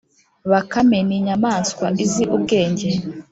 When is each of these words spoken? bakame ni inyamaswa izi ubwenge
bakame 0.51 0.97
ni 1.07 1.15
inyamaswa 1.19 1.85
izi 2.03 2.23
ubwenge 2.35 2.89